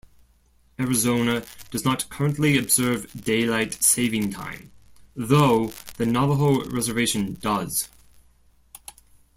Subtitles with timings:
[0.79, 4.71] Arizona does not currently observe Daylight Saving Time,
[5.15, 7.87] though the Navajo reservation does.